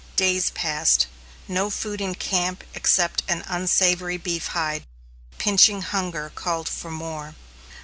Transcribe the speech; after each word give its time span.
Days 0.15 0.49
passed. 0.49 1.05
No 1.47 1.69
food 1.69 2.01
in 2.01 2.15
camp 2.15 2.63
except 2.73 3.21
an 3.27 3.43
unsavory 3.45 4.17
beef 4.17 4.47
hide 4.47 4.87
pinching 5.37 5.83
hunger 5.83 6.31
called 6.33 6.67
for 6.67 6.89
more. 6.89 7.35